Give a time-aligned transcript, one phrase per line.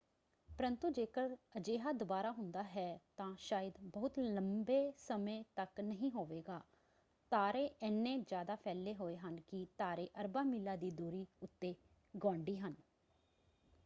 [0.49, 2.99] ਪਰੰਤੂ ਜੇਕਰ ਅਜਿਹਾ ਦੁਬਾਰਾ ਹੁੰਦਾ ਹੈ
[3.17, 6.61] ਤਾਂ ਸ਼ਾਇਦ ਬਹੁਤ ਲੰਬੇ ਸਮੇਂ ਤੱਕ ਨਹੀਂ ਹੋਵੇਗਾ।
[7.31, 11.75] ਤਾਰੇ ਏਨ੍ਹੇ ਜ਼ਿਆਦਾ ਫੈਲੇ ਹੋਏ ਹਨ ਕਿ ਤਾਰੇ ਅਰਬਾਂ ਮੀਲਾਂ ਦੀ ਦੂਰੀ ਉੱਤੇ
[12.13, 12.75] ਗੁਆਂਢੀ ਹਨ।